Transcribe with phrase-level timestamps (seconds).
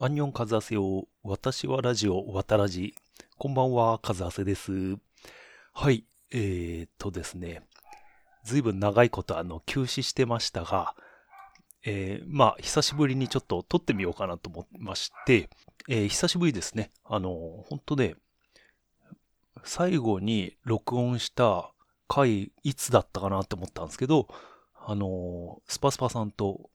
[0.00, 1.08] アンニョンカズアセよ。
[1.24, 2.94] 私はラジオ、わたラジ。
[3.36, 4.70] こんばんは、カズアセです。
[5.72, 7.62] はい、えー、っとですね。
[8.44, 10.94] ずいぶん長いことあの、休止してましたが、
[11.84, 15.50] えー、まあ、久しぶりにちょっと撮ってみようかなと思いまして、
[15.88, 16.92] えー久しぶりですね。
[17.04, 18.14] あの、本当ね、
[19.64, 21.72] 最後に録音した
[22.06, 24.28] 回、いつだったかなと思ったんですけど、
[24.76, 26.70] あの、スパスパさんと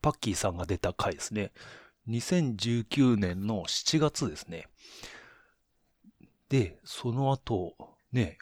[0.00, 1.50] パッキーさんが出た回ですね。
[2.10, 4.66] 2019年の7月ですね。
[6.48, 7.74] で、その後、
[8.12, 8.38] ね、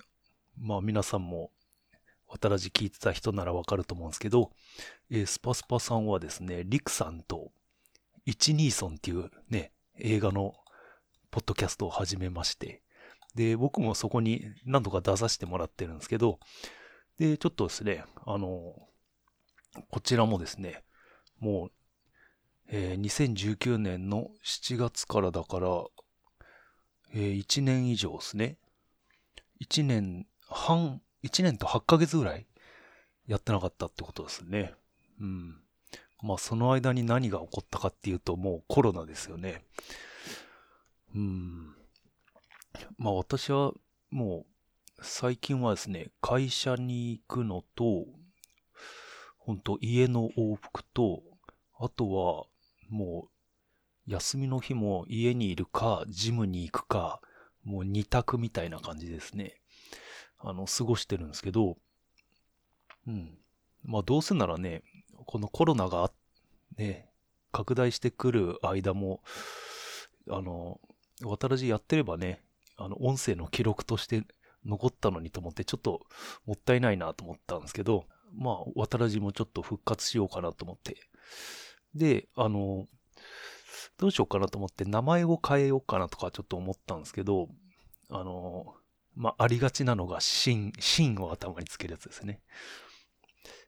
[0.59, 1.50] まあ皆さんも、
[2.26, 4.52] 渡らじ聞いてた人ならわかると思うんですけど、
[5.10, 7.52] えースパスパさんはですね、リクさんと、
[8.26, 10.54] 一ニーソンっていうね、映画の
[11.30, 12.82] ポッドキャストを始めまして、
[13.34, 16.38] で、僕もそこに何度か出させてもらってるんですけど、
[17.18, 18.74] で、ちょっとですね、あの、
[19.90, 20.82] こちらもですね、
[21.38, 21.73] もう、
[22.70, 25.68] えー2019年の7月からだから、
[27.15, 28.59] え1年以上ですね。
[29.60, 32.46] 1年半、1年と8ヶ月ぐらい
[33.26, 34.74] やってなかったってことですね。
[35.20, 35.56] うん。
[36.23, 39.65] まあその間に何が起こったかっていうともうコロナですよね。
[41.15, 41.74] うん。
[42.98, 43.73] まあ私は
[44.10, 44.45] も
[44.98, 48.04] う最近はですね、会社に行くのと、
[49.38, 51.23] 本当家の往復と、
[51.78, 52.46] あとは
[52.88, 53.28] も
[54.06, 57.20] う休みの日も家にいるか、ジムに行くか、
[57.64, 59.60] もう二択みたいな感じですね。
[60.38, 61.76] あの、過ごしてるんですけど、
[63.06, 63.38] うん。
[63.84, 64.82] まあどうせならね、
[65.26, 66.10] このコロナが
[66.76, 67.10] ね、
[67.53, 69.22] 拡大してくる間も、
[70.31, 70.81] あの、
[71.22, 72.42] 渡らじやってればね、
[72.76, 74.25] あの、音声の記録として
[74.64, 76.06] 残ったのにと思って、ちょっと
[76.47, 80.97] もったいないなと思ったんですけど、まあ、渡らじもちょっと復活しようかなと思って。
[81.94, 82.86] で、あの、
[83.98, 87.48] どうしようかなと思って名前を変えようかなとかちょっと思ったんですけど、
[88.10, 88.75] あの、
[89.14, 92.41] まあ、ありがちなのが、シン、シンを頭につけるやつですね。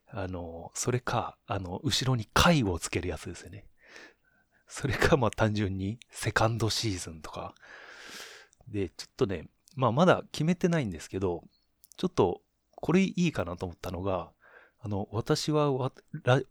[0.06, 3.66] あの、それか、あの、後ろに貝をつけるやつですね。
[4.69, 7.54] それか、まあ、単純に、セカンドシーズンとか。
[8.69, 11.42] で、ちょっとね、まあ、まだ決めてないんですけど、
[11.97, 12.41] ちょっと、
[12.76, 14.32] これいいかなと思ったのが、
[14.82, 15.92] あの、私はわ、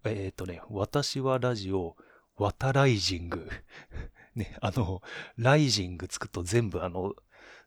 [0.06, 1.96] えっ、とね、私はラジオ、
[2.38, 3.50] ワタライジング。
[4.36, 5.02] ね、あの、
[5.38, 7.16] ライジングつくと全部あの、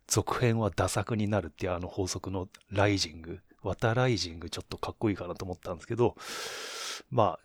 [0.07, 3.41] 続編はダ作になるっていうあの法則のライジング。
[3.63, 6.17] ワタライジングちょっとかっこいいかなと思ったんですけど、
[7.11, 7.39] ま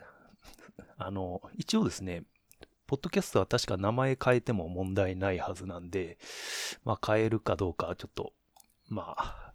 [0.97, 2.23] あ、あの、一応ですね、
[2.87, 6.17] ポッドキャストは確か名前変えても問題ないはずなんで、
[6.83, 8.33] まあ変えるかどうかちょっと、
[8.87, 9.53] まあ、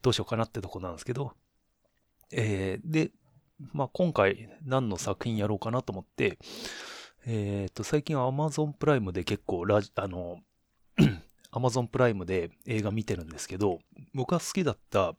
[0.00, 1.34] どうしようかなってとこなんですけど、
[2.32, 3.10] えーで、
[3.72, 6.38] まあ今回何の作品やろうかなと思って、
[7.26, 10.38] えっと、最近 Amazon プライムで結構ラジ、あの、
[11.52, 13.78] Amazon プライムで映画見てるんですけど、
[14.14, 15.14] 僕が好きだった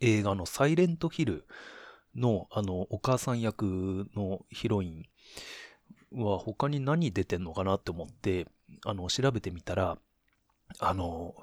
[0.00, 1.44] 映画のサイレントヒル
[2.14, 5.06] のあの、お母さん役のヒロイ
[6.12, 8.46] ンは他に何出てんのかなって思って、
[8.86, 9.98] あの、調べてみたら、
[10.78, 11.34] あの、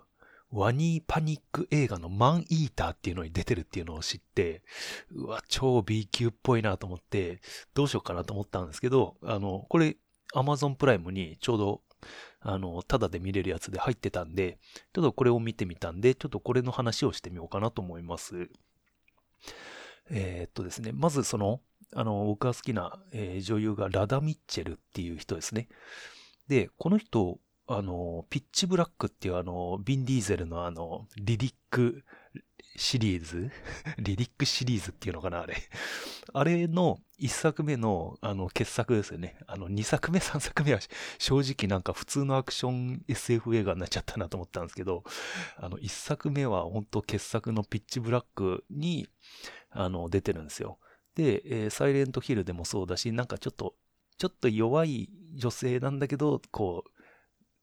[0.52, 4.63] ワニーパニック映画のマンイーターっていうのに出てるっていうのを知って、
[5.12, 7.41] うわ、超 B 級っぽいなと思って、
[7.74, 9.97] どうしようかなと思ったんですけど、あの、これ、
[10.34, 11.81] Amazon プライムにちょうど、
[12.40, 14.59] あの、タダで見れるやつで入ってたんで、
[14.94, 18.50] ちょっとこれを見てみたんで、ちょっとこれの話をしてみようかなと思います。
[20.09, 21.59] えーっとですね、まずその、
[21.94, 25.68] あの、僕が好きな、えー女優がラダ・ミッチェルっていう人ですね。
[26.47, 32.04] で、この人、あの、ピッチブラックっていうあの、ビン・ディーゼルのあの、リリック
[32.78, 33.52] シリーズ？
[34.00, 35.58] リリックシリーズっていうのかなあれ。
[36.34, 39.38] あれの一作目の、あの、傑作ですよね。
[39.48, 40.80] あの、二作目、三作目は
[41.18, 45.04] 正直なんか普通のアクション SF 映画になっちゃったなと思ったんですけど、
[45.58, 49.10] あの、一作目は本当傑作のピッチブラックに、
[49.72, 50.80] あの、出てるんですよ。
[51.16, 53.76] で、えーサイレントヒルでもそうだし、なんかちょっと、
[54.18, 56.92] ちょっと弱い女性なんだけど、こう、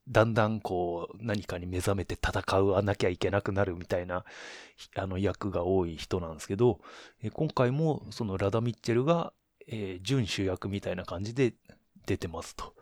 [0.07, 4.23] だんだんこう、何かに目覚めて戦わなきゃいけなくなるみたいな、
[4.95, 6.79] あの、役が多い人なんですけど、
[7.23, 9.33] え今回もそのラダ・ミッチェルが、
[9.67, 11.55] えー準主役みたいな感じで
[12.05, 12.75] 出てますと。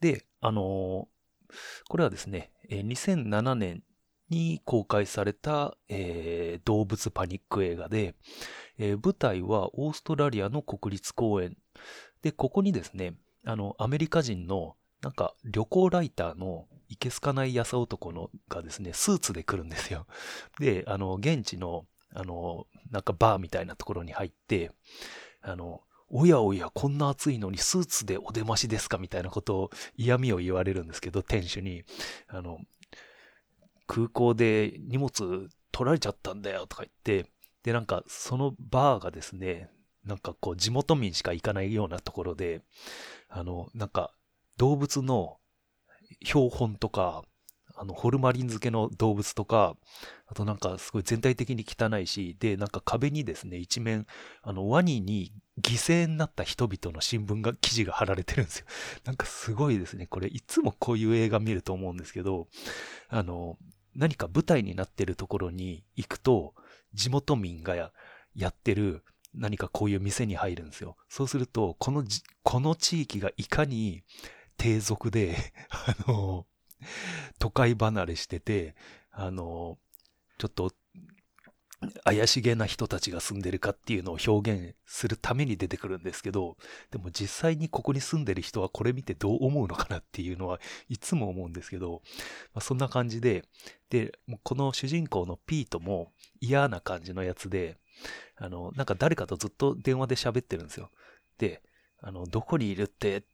[0.00, 1.12] で、あのー
[1.88, 3.82] これはですね、えー2007年
[4.30, 8.14] に公開された、えー動物パニック映画で、
[8.78, 11.56] えー舞台はオーストラリアの国立公園。
[12.22, 13.14] で、ここにですね、
[13.44, 20.06] あの、アメリカ人の、なんか、旅行ライターの、いけすかないやさ男のがですね、スーツで来るんですよ。
[20.60, 24.70] で、あの、現地の、あの、なんかバーみたいなところに入って、
[25.40, 31.84] あの、おやおや、こんな暑いのにスーツでお出ましですかみたいなことを嫌味を言われるんですけど、店主に、
[32.28, 32.60] あの、
[33.86, 37.30] 空港で荷物取られちゃったんだよとか言って、
[37.62, 39.70] で、なんかそのバーがですね、
[40.04, 42.60] なんかこう地元民しか行かないようなところで、
[43.28, 44.12] あの、なんか
[44.56, 45.38] 動物の
[46.24, 47.24] 標本とか、
[47.74, 49.76] あの、ホルマリン漬けの動物とか、
[50.26, 54.06] あとなんかすごい全体的に汚いし、で、なんか壁にですね、一面、
[54.42, 58.66] あの、ワニに犠牲になった人々の新聞が、記事が貼られてるんですよ。
[59.04, 60.06] なんかすごいですね。
[60.06, 62.48] これ、いつもこういう映画見ると思うんですけど、
[63.08, 63.58] あの、
[63.94, 66.54] 何か舞台になってるところに行くと、
[66.94, 67.92] 地元民がや
[68.34, 69.04] やってる
[69.34, 70.96] 何かこういう店に入るんですよ。
[71.08, 72.04] そうすると、この、
[72.42, 74.02] この地域がいかに
[74.62, 75.36] 低俗で、
[75.70, 76.46] あの、
[77.40, 78.76] 都会離れしてて、
[79.10, 79.76] あの、
[80.38, 80.72] ちょっと
[82.04, 86.56] 怪しげな人たちが住んでるかっていうのを表現するために出てくるんですけど、
[86.92, 92.00] でも実際にここに住んでる人はこれ見てどう思うのかなっていうのはいつも思うんですけど、
[92.54, 93.44] まあ、そんな感じで、
[93.90, 97.78] で、この主人公のピートも嫌な感じのやつで、
[98.36, 100.88] あの、なんか誰かとずっと電話で喋ってるんですよ。
[101.38, 101.62] で、
[101.98, 103.24] あの、どこにいるって、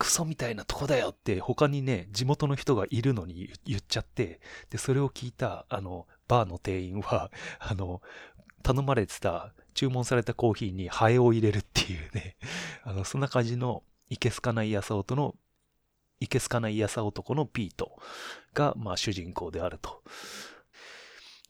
[0.00, 7.30] クソみたいなとこだよって他にね、地元の人がいるのに言っちゃって、で、それを聞いた、あの、バーの店員は、
[7.60, 8.00] あの、
[8.62, 12.38] 頼まれてた、注文されたコーヒーにハエを入れるっていうね、
[12.82, 15.36] あの、そんな感じの、いけすかないやさ男の、
[16.18, 17.98] いけすかないやさ男のピート
[18.54, 20.02] が、まあ主人公であると。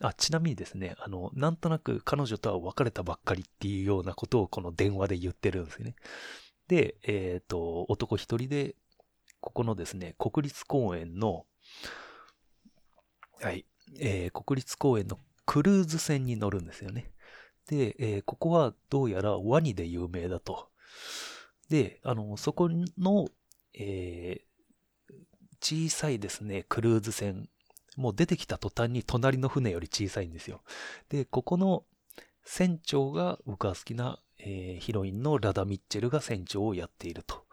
[0.00, 5.94] あ、ちなみにですね、あの、なんとなく彼女とは別れたばっかりっていうようなことをこの電話で言ってるんですよね。
[6.70, 8.76] で、えっ、と、男一人で、
[9.40, 11.44] ここのですね、国立公園の、
[13.40, 13.66] はい、
[13.98, 17.10] えー国立公園のクルーズ船に乗るんですよね。
[17.66, 20.68] で、えーここはどうやらワニで有名だと。
[21.68, 23.26] で、あの、そこの、
[23.74, 24.50] えー
[25.62, 27.48] 小さいですね、クルーズ船。
[27.96, 30.62] もう出てきた途端に隣の船より小さいんですよ。
[31.08, 31.84] で、ここの
[32.44, 37.44] 船長が僕が好きな、えーヒロインのラダ・ミッチェルが船長をやっていると。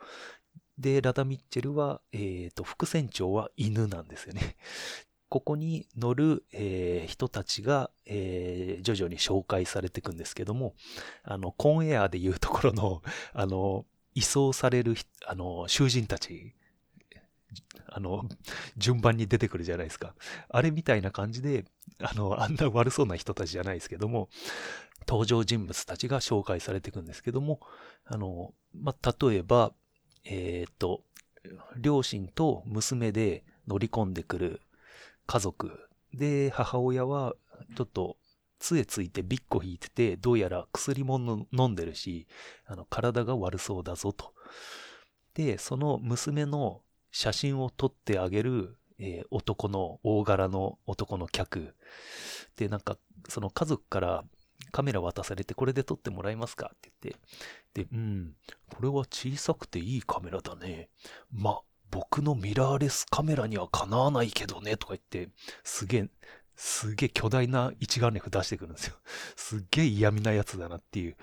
[0.78, 4.56] で、ラダ・ミッチェルは、えっ、と、副船長は犬なんですよね。
[5.30, 10.75] ここに乗る、えー人たちが、えー徐々に紹介されていくんですけども、
[11.24, 13.01] あの、コンエアでいうところの、
[13.34, 14.95] あの、移送される、
[15.25, 16.56] あの、囚人たち、
[17.88, 18.27] あの、
[18.77, 20.15] 順番に出てくるじゃないですか。
[20.49, 21.65] あれみたいな感じで、
[21.99, 24.29] あの、あんな悪そうな人たちじゃないですけども、
[25.07, 27.59] 登場人物たちが紹介されていくんですけども、
[28.05, 29.73] あの、まあ、例えば、
[30.25, 31.03] えっ、と、
[31.77, 34.61] 両親と娘で乗り込んでくる
[35.25, 35.79] 家族
[36.13, 37.35] で、母親は
[37.75, 38.17] ちょっと
[38.59, 42.27] 杖ついてビッコ引いてて、どうやら薬も飲んでるし、
[42.65, 44.33] あの、体が悪そうだぞと。
[45.33, 46.81] で、その娘の
[47.17, 51.75] 写真を撮ってあげる、えー男の、大柄の男の客。
[52.57, 54.23] で、なんか、その家族から
[54.71, 56.71] カメラ渡されて、これで撮ってもらえますか？
[56.75, 57.15] って言っ
[57.73, 58.35] て、で、うん、
[58.69, 60.89] これは小さくていいカメラだね。
[61.31, 65.31] ま、僕のミラーレスカメラにはかなわないけどね、とか言って、
[65.63, 66.09] すげえ、
[66.55, 68.95] すげえ巨大な一眼レフ出してくるんですよ。
[69.35, 71.17] すっげえ嫌味なやつだなっていう。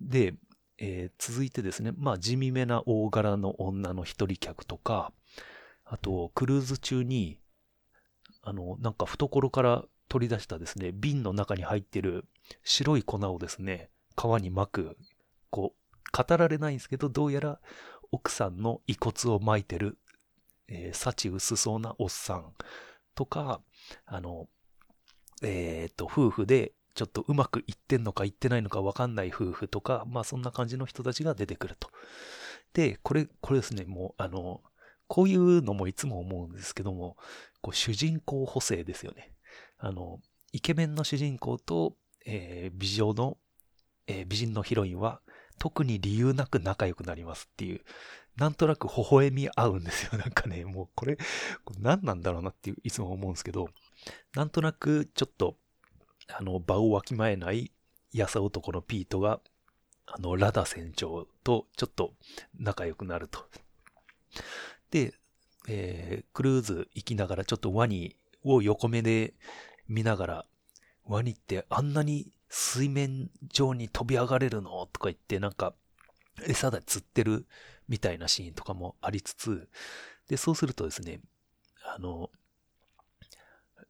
[0.00, 0.34] で、
[0.78, 5.12] えー続いてですね、まあ地味めな大柄の女の一人客とか、
[5.84, 7.38] あと、クルーズ中に、
[8.42, 12.26] あの、なんか懐から取り出したですね、瓶の中に入ってる
[12.64, 14.96] 白い粉をですね、川に巻く、
[15.50, 17.60] こう、語られないんですけど、どうやら
[18.10, 19.98] 奥さんの遺骨を巻いてる、
[20.68, 22.52] えー幸薄そうなおっさん
[23.14, 23.60] とか、
[24.06, 24.48] あの、
[25.42, 31.90] えっ、と、夫婦でちょっとうまくいってんのかいってないのかわかんない夫婦とか、まあそんな感じの人たちが出てくると。
[32.72, 34.62] で、これ、これですね、もう、あの、
[35.06, 37.16] こういうのもいつも思うんですけども、
[37.60, 39.32] こう主人公補正ですよね。
[39.78, 40.20] あの、
[40.52, 43.36] イケメンの主人公と、えー美女の、
[44.06, 45.20] えー美人のヒロインは、
[45.58, 47.82] 特に理由なく仲良くなりますっていう、
[48.36, 50.12] なんとなく微笑み合うんですよ。
[50.18, 51.16] なんかね、もうこれ、
[51.64, 53.68] これ何なんだろうなっていういつも思うんですけど、
[54.34, 55.58] なんとなくちょっと、
[56.28, 57.72] あの、場をわきまえない、
[58.12, 59.40] やさ男のピートが、
[60.06, 62.14] あの、ラダ船長とちょっと
[62.58, 63.48] 仲良くなると。
[64.90, 65.14] で、
[65.68, 69.34] えークルーズ行きながらちょっとワニを横目で
[69.88, 70.46] 見ながら、
[71.04, 74.86] ワニってあんなに水面上に飛び上がれるの？
[74.92, 75.74] とか言ってなんか
[76.46, 77.46] 餌で釣ってる
[77.88, 79.68] みたいなシーンとかもありつつ、
[80.28, 81.20] で、そうするとですね、
[81.84, 82.30] あの、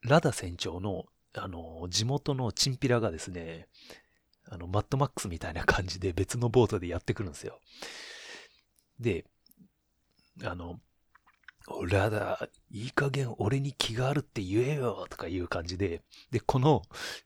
[0.02, 3.68] ラダ船長の、あの、地元のチンピラがですね、
[4.48, 7.58] あの、マッドマックスみたいな感じで別のボートでやってくるんですよ。
[9.00, 9.24] で、
[10.44, 10.80] あの、
[11.88, 16.82] ラダ、いい加減俺に気があるって言えよとかいう感じで、で、この、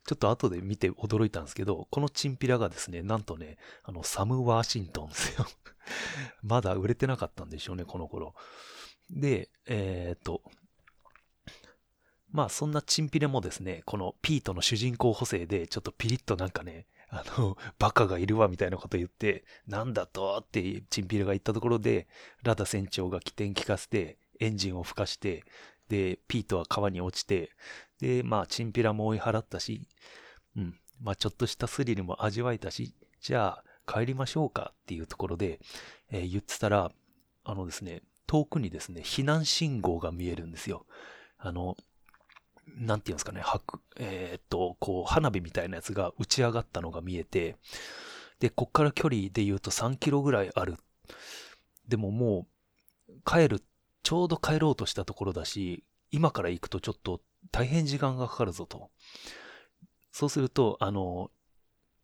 [0.06, 5.46] ちょっと後で見て驚いたんですけど、このチンピラがですね、なんとね、あの、サム・ワーシントンですよ。
[6.42, 8.34] まだ売れてなかったんでしょうね、この頃。
[9.10, 10.42] で、えー、っと、
[12.32, 22.06] まあそんなチンピラもですね、このピートの主人公補正でちょっとピリッとなんかね、あの、バカがいるわみたいなこと言って、なんだとってチンピラが言ったところで、
[22.42, 25.44] ラダ船長が起点聞かせて、エンジンを吹かして、
[25.88, 27.50] で、ピートは川に落ちて、
[28.00, 29.88] で、まあ、チンピラも追い払ったし、
[30.56, 35.58] うん、まあ、ちょっとしたスリルも味わえたし、じゃあ、帰りましょうかっていうところで、
[36.10, 36.92] えー、言ってたら、
[37.44, 40.86] あのですね、遠くにですね、避難信号が見えるんですよ。
[41.38, 41.76] あの、
[42.66, 47.56] なんていうんですかね、はく、えー、っと、こう、花火みたいなやつが打ち上がったのが見えて、
[48.38, 50.76] で、こっから距離で言うと3キロぐらいある。
[51.88, 52.46] でもも
[53.08, 53.62] う、帰る
[54.02, 57.20] ちょうど帰ろうとしたところだし、今から行くとちょっと
[57.52, 58.90] 大変時間がかかるぞと。
[60.12, 61.30] そうすると、あの、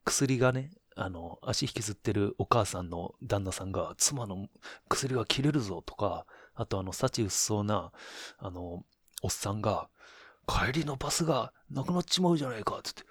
[0.04, 4.48] 薬がね、あの、足引きずってるお母さんの旦那さんが、妻の
[4.88, 7.92] 薬が切れるぞとか、あとあの、幸薄そうな、
[8.38, 8.84] あの、
[9.22, 9.88] おっさんが、
[10.46, 13.02] 帰りのバスがなくなっちまうじゃないか、つって、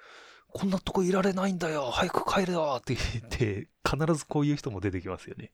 [0.47, 5.51] こんなとこいられないんだよ、早く帰れよって言って、必ずこういう人も出てきますよね。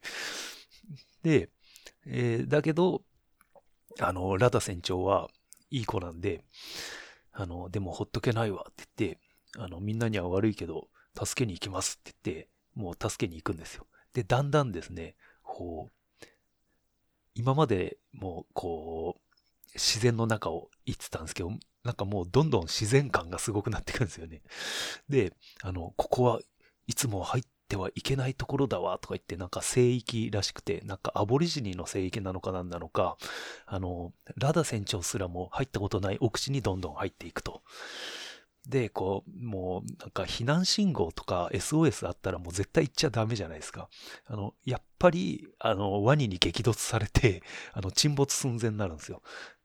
[1.22, 1.50] で、
[2.06, 3.02] えー、だけど、
[4.00, 5.28] あの、ラダ船長は
[5.70, 6.44] いい子なんで、
[7.32, 9.20] あの、でもほっとけないわって言って、
[9.58, 13.86] あの、みんなには悪いけど、助けに行きますって言って、もう助けに行くんですよ。
[14.14, 16.26] で、だんだんですね、こう、
[17.34, 19.20] 今までもう、こう、
[19.74, 21.50] 自然の中を行ってたんですけど、
[21.84, 24.42] なんかもうどんどん自然感がすごくなってくるんですよね。
[25.08, 26.40] で、あの、ここは
[26.86, 33.16] いつも入ってはいけないところだわとか言って、なんか聖域らしくて、なんかアボリジニの聖域なのかなんなのか、
[33.66, 37.62] あの、ラダ船長すらも入ったことない奥地にどんどん入っていくと。
[38.68, 43.88] で、こう、もう、なんか避難信号とか SOS あったらもう絶対行っちゃダメじゃないですか。
[44.26, 49.22] あの、やっぱり、あの、ワニに激突されて、あの、沈没寸前になるんですよ。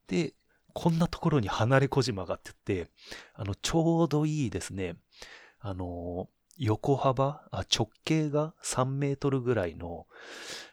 [0.08, 0.34] で、
[0.80, 2.92] こんなところに離れ小島がって言って、
[3.34, 4.96] あの、ちょうどいいですね、
[5.60, 6.30] あの、
[6.60, 10.06] 横幅あ、直径が3メートルぐらいの、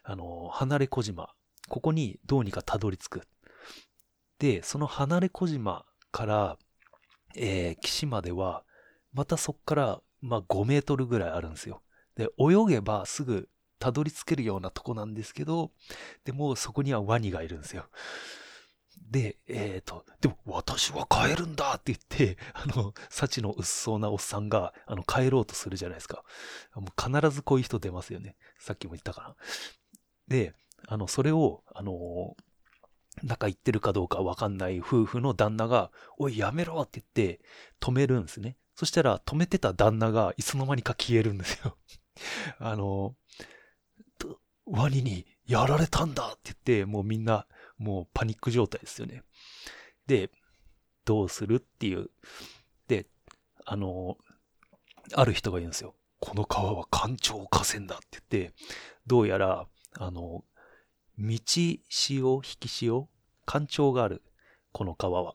[0.03, 1.31] あの、離れ小島。
[1.71, 3.23] ここにどうにかたどり着く。
[4.39, 6.59] で、その離れ小島から、
[7.35, 8.63] えー、岸までは、
[9.15, 11.81] またそっから、まあ、5メートルぐらいあるんですよ。
[12.15, 15.71] で、泳げばすぐたどり着けるようなとこなんですけど、
[16.27, 17.87] でもそこにはワニがいるんですよ。
[19.11, 26.25] で、えっ、ー、と、でも私は帰るんだって言って、あの、幸の薄そうなおっさんが、あの、帰ろうとするじゃないですか。
[26.75, 28.37] もう必ずこういう人出ますよね。
[28.59, 29.37] さっきも言ったかな。
[30.29, 30.55] で、
[30.89, 32.37] あの、それを、あの、
[33.23, 37.41] 仲言ってるかどうかわかんない夫婦の旦那が、おい、やめろって言って
[37.81, 38.57] 止めるんですね。
[38.75, 41.77] そしたら止めてた旦那がいつの間にか消えるんですよ。
[42.59, 43.15] あの、
[44.67, 47.47] ワニにやられたんだって言って、もうみんな
[47.79, 49.23] もうパニック状態ですよね。
[50.07, 50.31] で、
[51.05, 52.11] どうするっていう。
[52.89, 53.07] で、
[53.65, 54.17] あの、
[55.15, 55.95] ある人が言うんですよ。
[56.21, 58.55] この川は干潮河川だって言って、
[59.07, 59.67] どうやら、
[59.99, 60.45] あの、
[61.19, 61.39] 道
[61.89, 63.09] 潮、引き潮、
[63.45, 64.23] 干潮がある、
[64.73, 65.35] この川は。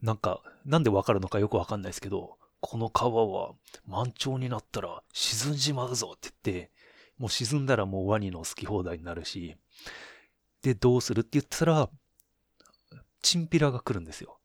[0.00, 3.52] なんか、なんでわかるのかよくわかんないですけど、この川は
[3.86, 6.70] 満潮になったら沈んじまうぞって言って、
[7.18, 9.56] もう沈んだらもうワニの好き放題になるし、
[10.64, 11.90] で、どうするって言ったら、
[13.20, 14.38] チンピラが来るんですよ。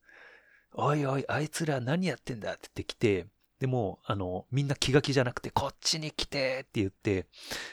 [0.73, 3.27] おいおい、あいつら何やってんだって言ってきて、
[3.59, 7.27] でも、あの、みんな気が気じゃなくて、こっちに来てって言って、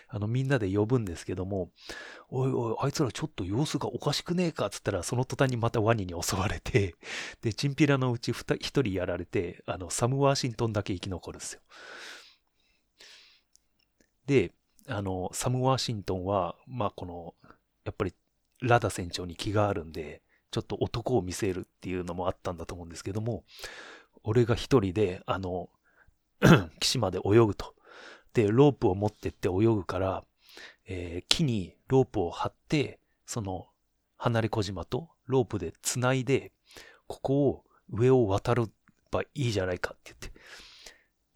[0.09, 1.71] あの、みんなで呼ぶんですけども、
[2.29, 6.95] おいおい、あいつらちょっと様子がおかしくねえかっつったら、その途端にまたワニに襲われて、
[7.43, 11.61] で、チンピラのうち一人やられて、あの、サム・ワーシントンだけ生き残るんですよ。
[14.27, 14.53] で、
[14.89, 17.35] あの、サム・ワーシントンは、まあ、この、
[17.85, 18.15] やっぱり
[18.63, 23.45] ラダ船長に気があるんで、ちょっと男を見せるっていうのもあったんだと思うんですけども、
[24.23, 25.69] 俺が一人で、あの、
[26.81, 27.75] 岸まで泳ぐと。
[28.33, 30.25] で、ロープを持ってって泳ぐから、
[30.87, 33.67] えー、木にロープを張って、その、
[34.19, 36.53] 離れ小島とロープで繋いで、
[37.07, 38.65] ここを上を渡れ
[39.11, 40.41] ばいいじゃないかって言って。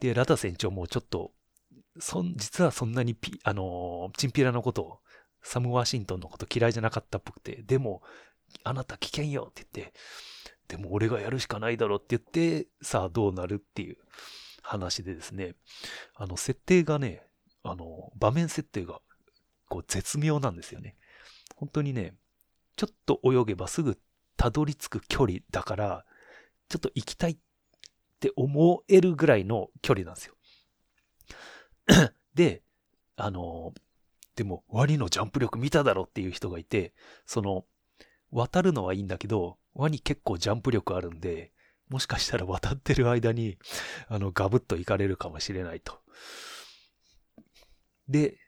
[0.01, 1.33] で、ラダ船長もちょっと、
[1.99, 4.99] そん、実はそんなにピ、あのー、チンピラのことを
[5.43, 8.03] サム・ワシントンのこと嫌いじゃなかったっぽくて、でも、
[8.65, 9.95] あなた危険よって言って、
[10.69, 13.97] でも俺がやるしかないだろって言って、さあどうなるっていう。
[14.63, 15.55] 話でですね、
[16.15, 17.27] あの、設定がね、
[17.63, 19.01] あの、場面設定が、
[19.69, 20.97] こう、絶妙なんですよね。
[21.57, 22.15] 本当にね、
[22.77, 23.99] ちょっと泳げばすぐ
[24.37, 26.05] たどり着く距離だから、
[26.69, 27.39] ちょっと行きたいっ
[28.21, 30.35] て思えるぐらいの距離なんですよ。
[32.35, 32.63] で、
[33.17, 33.75] あの、
[34.41, 36.95] でもワニのジャンプ力見ただろっていう人がいて、
[37.27, 37.67] その、
[38.31, 41.53] 渡るのはいいんだけど、ワニ結構ジャンプ力あるんで、
[41.91, 43.59] もしかしたら渡ってる間に、
[44.09, 46.01] あの、ガブッと行かれるかもしれないと。
[48.09, 48.39] で、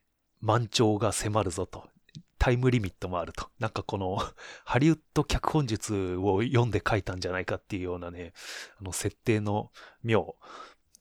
[0.40, 1.90] 満潮が迫るぞと。
[2.38, 3.50] タイムリミットもあると。
[3.58, 4.16] なんかこの、
[4.64, 8.32] ハリウッド脚本術を読んで書いたんじゃないかっていうようなね、
[8.80, 9.70] あの、設定の
[10.02, 10.37] 妙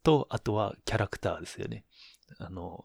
[0.03, 1.85] と、あとはキャラクターですよね。
[2.39, 2.83] あの、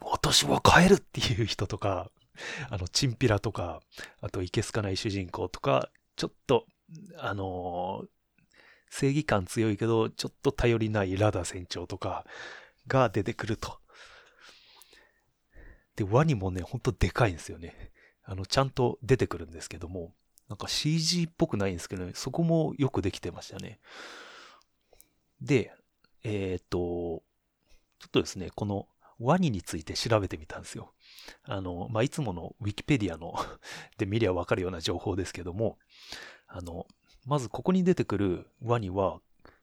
[0.00, 2.10] 私は帰るっていう人とか、
[2.70, 3.80] あの、チンピラとか、
[4.20, 6.66] あと、いけすかない主人公とか、ちょっと、
[7.18, 8.04] あの
[8.90, 12.26] 正義感強いけど、ちょっと頼りないラダ船長とか
[12.88, 13.78] が出てくると。
[15.94, 17.92] で、ワニもね、ほんとでかいんですよね。
[18.24, 20.12] あの、ちゃんと出てくるんですけども、
[20.48, 23.78] なんか CG っぽくないんですけどね、そこもよくできてましたね。
[25.40, 25.72] で、
[26.24, 27.22] えっ、と、
[27.98, 28.88] ちょっとですね、この
[29.20, 30.92] ワニについて調べてみたんですよ。
[31.44, 33.34] あの、まあ、いつものウィキペディアの
[33.98, 35.78] で見りゃわかるような情報ですけども、
[36.48, 36.86] あの、
[37.26, 39.20] まずここに出てくるワニは、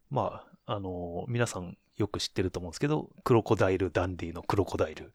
[0.10, 5.14] まあ、あの、皆さんよく知ってると思うんですけど、クロコダイルダンディのクロコダイル。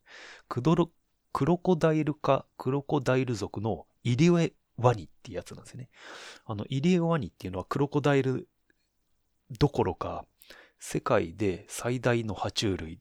[0.48, 0.90] クドロ
[1.32, 5.88] クロコダイルかクロコダイル族のイリエワニっていうやつなんですよね。
[6.44, 8.48] あの、イリエワニっていうのはクロコダイル
[9.58, 10.26] どころか、
[10.78, 12.98] 世界で最大の爬虫類。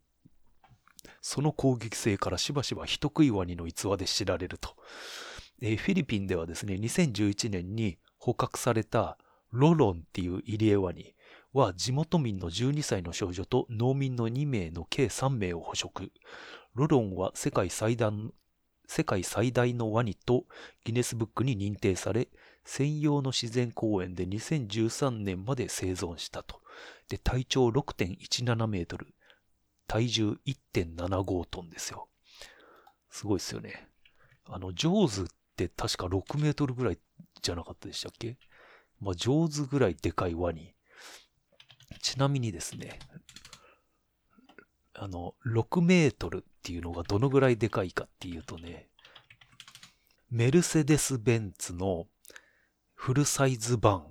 [1.21, 4.75] その攻撃性からしばしば人食いワニの逸話で知られると。
[5.61, 9.17] えー、フィリピンではですね、2011年に捕獲された
[9.51, 11.13] ロロンっていうイリエワニ
[11.53, 16.11] は地元民の12歳の少女と農民の2名の計3名を捕食。
[16.73, 18.11] ロロンは世界最大
[18.87, 20.43] 世界最大のワニと
[20.83, 22.27] ギネスブックに認定され、
[22.65, 26.59] 専用の自然公園で2013年まで生存したと。
[27.07, 29.07] で、体長6.17メートル、
[29.91, 32.07] 体重1.75トンですよ。
[33.09, 33.89] すごいですよね。
[34.45, 35.25] あの、ジョーズっ
[35.57, 36.97] て確か6メートルぐらい
[37.41, 38.37] じゃなかったでしたっけ？
[39.01, 40.73] まあ、ジョーズぐらいでかいワニ。
[42.01, 42.99] ちなみにですね、
[44.93, 48.87] あの、6メートルっていうのがどのぐらいでかいかっていうとね、
[50.29, 52.07] メルセデス・ベンツの
[52.93, 54.05] フルサイズ版、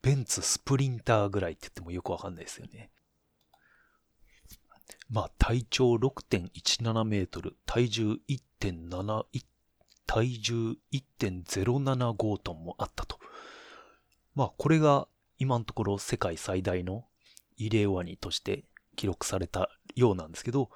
[0.00, 2.90] ベンツスプリンターぐらいって言ってもよくわかんないですよね。
[5.10, 9.24] まあ、体長6.17メートル、体重1.7、
[10.06, 13.18] 体重1.075トンもあったと。
[14.34, 17.04] まあ、これが今のところ世界最大の
[17.56, 18.64] イレワニとして
[18.96, 20.70] 記録されたようなんですけど、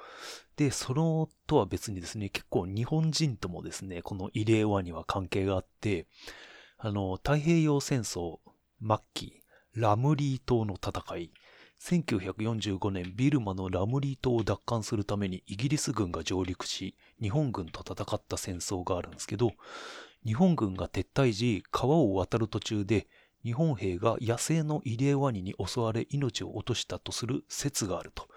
[0.56, 6.06] で、そのとは別にですね、結構日本人ともですね、このイレーワニは関係があって、
[6.78, 8.38] あの、太平洋戦争
[8.80, 9.42] 末期、
[9.74, 11.32] ラムリー島の戦い、
[11.82, 19.50] 1945年ビルマのラムリー島を奪還するためにイギリス軍が上陸し、日本軍と戦った戦争があるんですけど、
[20.24, 23.08] 日本軍が撤退時、川を渡る途中で
[23.42, 28.28] 日本兵が野生のイリエワニに襲われ命を落としたとする説があると。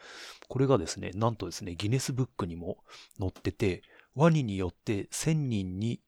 [0.48, 2.80] これがですね、なんとですね、ギネスブックにも
[3.20, 3.84] 載ってて、
[4.16, 6.02] ワニによって1000人に、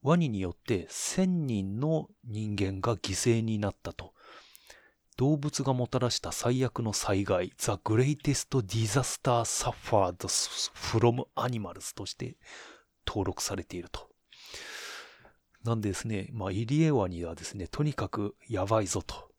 [0.00, 4.12] ワニによって1000人の人間が犠牲になったと。
[5.16, 10.16] 動物がもたらした最悪の災害、The Greatest Disaster Suffered
[10.74, 12.36] from Animals として
[13.06, 14.08] 登録されていると。
[15.64, 19.30] なんでですね、まあ、イリエワニはですね、とにかくやばいぞと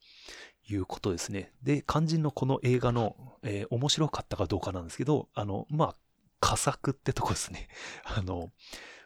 [0.68, 1.54] いうことですね。
[1.64, 5.96] で、肝心のこの映画の、えー、面白かったかどうかなんですけど、あの、まあ、
[6.40, 7.68] 佳作ってとこですね。
[8.04, 8.52] あの、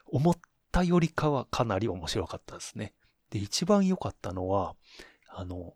[0.07, 0.35] 思っ
[0.71, 2.93] たよりかはかなり面白かったですね。
[3.29, 4.75] で、一番良かったのは、
[5.27, 5.75] あの、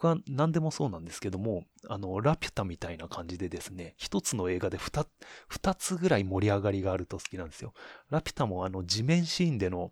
[0.00, 5.04] 僕は何でもそうなんですけども、あの、ラピュタみたいな感じでですね、一つの映画で二
[5.48, 7.74] 二つぐらい盛り上がりがあると好きなんですよ。
[8.08, 9.90] ラピュタもあの、地面シーンでの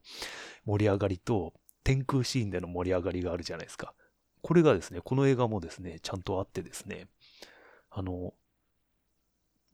[0.65, 3.95] 盛り上がりと、天空シーンでの盛り上がりがあるじゃないですか。
[4.43, 7.09] これがですね、この映画もですね、ちゃんとあってですね、
[7.91, 8.33] あの、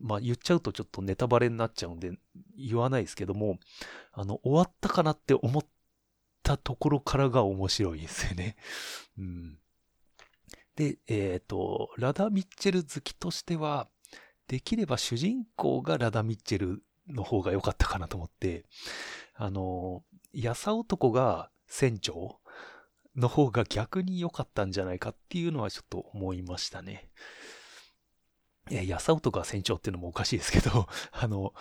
[0.01, 2.13] まあ、言っちゃうとちょっとネタバレになっちゃうんで
[2.57, 3.59] 言わないですけども、
[4.13, 5.63] あの、終わったかなって思っ
[6.43, 8.57] たところからが面白いですよね。
[9.19, 9.59] うん。
[10.77, 13.89] で、えっ、ー、と、ラダ・ミッチェル好きとしては、
[14.49, 18.65] できれば主人公がラダ・ミッチェルの方が良かったかなと思って、
[19.35, 22.39] あの、やさ男が船長
[23.17, 27.11] の方が逆に良かったんじゃないかっていうのはちょっと思いましたね。
[28.71, 31.53] え、ヤサオとか船長っていうのもおかしいですけど、 あの、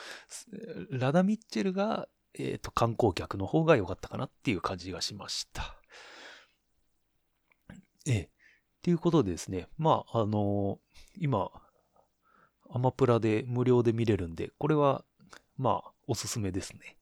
[0.91, 5.75] ラダ・ミッチェルが、えっ、ー、と、観光客の方が良かったかなっていう感じがしました。
[8.07, 8.29] ええ。
[8.81, 10.79] っていうことでですね、まあ、あの
[11.15, 11.51] 今、
[12.73, 15.05] アマプラで無料で見れるんで、これは、
[15.55, 16.97] まあ、おすすめですね。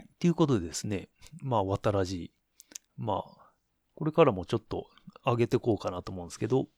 [0.00, 1.08] っていうことでですね、
[1.42, 2.32] まあ、渡らじ、
[2.96, 3.50] まあ、
[3.96, 4.86] これからもちょっと
[5.24, 6.68] 上げてこうかなと思うんですけど、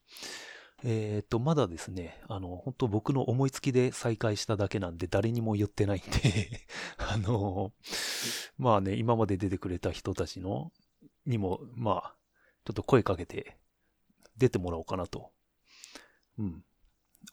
[0.83, 6.65] えっ、ー、と、まだですね、あの、本当僕の思いつきで再開しただけなんで、誰にも言ってないんで
[6.97, 7.71] あの、
[8.57, 10.71] まあね、今まで出てくれた人たちの、
[11.27, 12.15] にも、まあ、
[12.65, 13.57] ちょっと声かけて、
[14.37, 15.31] 出てもらおうかなと、
[16.37, 16.63] うん、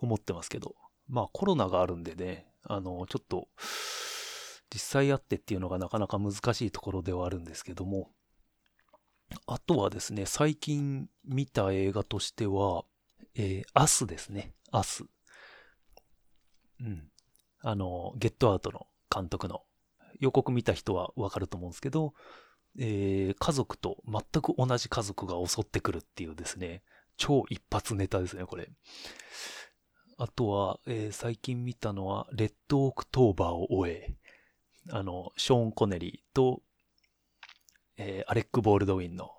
[0.01, 0.75] 思ってますけど、
[1.09, 3.49] まあコロナがあるんでね、あの、ちょっと、
[4.71, 8.11] 実際会ってっていうのがなかなか難しいところではあるんですけども、
[9.47, 12.85] あとはですね、最近見た映画としては、
[13.35, 14.55] えー、アスですね。
[14.71, 15.05] アス。
[16.81, 17.11] うん。
[17.61, 19.63] あの、ゲットアウトの監督の
[20.21, 22.15] 予告見た人はわかると思うんですけど、
[22.79, 26.83] えー、家族と全く同じ家族が襲ってくるっていうですね、
[27.17, 28.71] 超一発ネタですね、これ。
[30.17, 34.15] あとは、えー、最近見たのは、レッドオクトーバーを追え、
[34.91, 36.63] あの、ショーン・コネリーと、
[37.97, 39.33] えー、アレック・ボールドウィンの、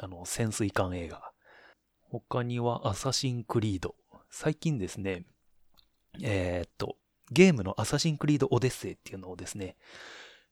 [0.00, 1.32] あの、潜水艦映画。
[2.00, 3.94] 他には、アサシン・クリード。
[4.30, 5.24] 最近ですね、
[6.22, 6.96] えー、っと、
[7.30, 9.76] ゲームのアサシン・クリード・オデッセイっていうのをですね、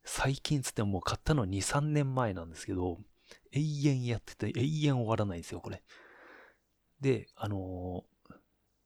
[0.04, 2.98] 最近つってもう買ったの2、3年前なんですけど、
[3.52, 5.82] 永遠やってて永遠終わらないんですよ、これ。
[7.00, 8.34] で、あのー、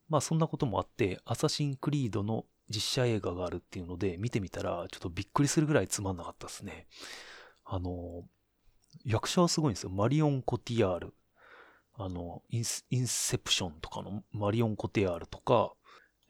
[0.09, 6.87] まあそんなこともあって、アサシンクリードの実写映画があるっていうので、見てみたら、ちょっとびっくりするぐらいつまんなかったですね。
[7.65, 8.23] あのー、
[9.05, 9.89] 役者はすごいんですよ。
[9.89, 11.13] マリオン・コティアール。
[11.97, 15.73] あの、インインセプションとかのマリオン・コティアールとか、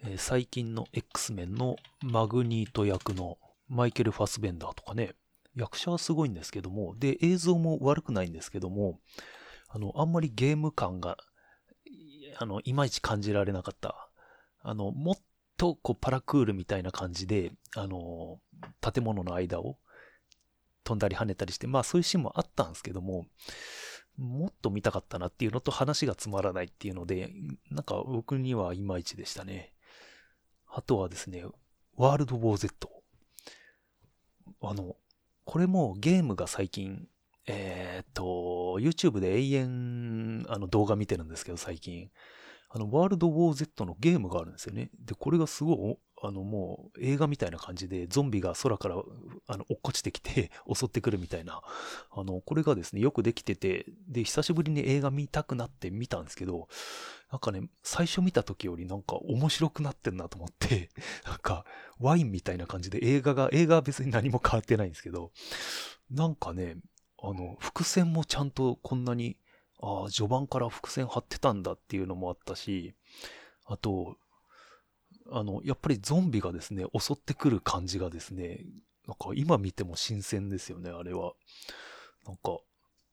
[0.04, 5.16] えー、最近の X メンのマグニート役のマイケル・ファスベンダーとかね、
[5.56, 9.00] 役者はすごいんですけども、で、映像も悪くないんですけども、
[9.70, 11.18] あの、あんまりゲーム感が、
[12.38, 14.10] あの、いまいち感じられなかった。
[14.62, 15.16] あの、もっ
[15.58, 18.40] と、こう、パラクールみたいな感じで、あの、
[18.82, 19.78] 建物の間を
[20.84, 23.26] 飛んだり跳ねたりして、まあそういうシーンもあったんですけども、
[24.18, 27.32] もっと見たかったなっていうのと話がつまらないっていうので、
[27.70, 29.74] なんか僕にはいまいちでしたね。
[30.68, 31.44] あとはですね、
[31.96, 32.95] ワールド・ウォー・ Z。
[34.70, 34.96] あの、
[35.46, 37.08] これもゲームが最近、
[37.48, 38.24] えー、っと、
[38.80, 42.10] YouTube で永遠、あの動画見てるんですけど、最近。
[42.70, 44.90] あの、ワールド・ウォー・ Z のゲームがあるんですよね。
[45.00, 48.96] で、これがすごい、あの、もう映画みたいな感じで、ゾンビが空から、
[49.48, 51.62] あの、落っこちてきて 襲ってくるみたいな。
[52.12, 56.68] あの、これがですね、よくできてて、で、久しぶりに映画見たくなって見たんですけど、
[57.32, 60.90] なんかね、最初見た時よりなんか面白くなってんなと思って、
[61.26, 61.66] なんか、
[62.00, 65.32] ワインみたいな感じで映画が、映画は別に何も変わってないんですけど、
[66.10, 66.78] なんかね、
[67.22, 69.38] あの、伏線もちゃんとこんなに、
[69.82, 72.96] ああ、序盤から伏線張ってたんだっていうのもあったし、
[73.66, 74.18] あと、
[75.32, 78.66] あの、やっぱりゾンビがですね、襲ってくる感じがですね、
[79.08, 81.34] なんか今見ても新鮮ですよね、あれは。
[82.26, 82.60] なんか、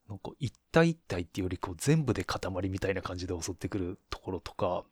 [0.08, 4.84] なんか一体一体っていうよりこう全部で塊みたいな感じで襲ってくるところとか、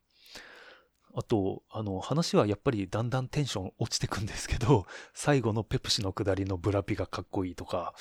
[1.15, 7.95] あと、あの、話はやっぱりだんだんテンション落ちてくんですけど、最後のペプシの下りのブラピがかっこいいとか、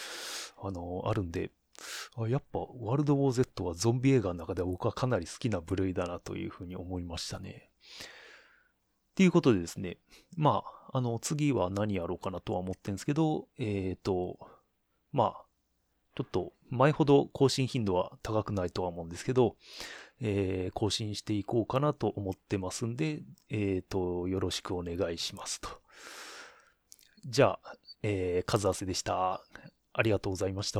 [0.61, 1.51] あの、あるんで、
[2.17, 7.68] あやっぱワールドウォー Z はゾンビ映画の中で僕はかなり好きな部類だなというふうに思いましたね。
[9.19, 9.97] っていうことでですね、
[10.37, 14.39] まあ、あの、次は何やろうかなとは思ってるんですけど、えっ、ー、と、
[15.11, 15.45] まあ、
[16.15, 19.57] ちょっと前ほど更新頻度は高くないとは思うんですけど、
[20.21, 25.67] えー、更新していこうかなと思ってますんで、えっ、ー、と、よろしくお願いしますと。
[27.25, 29.43] じゃあ、えー、数合わせでした。
[29.91, 30.79] ありがとうございました。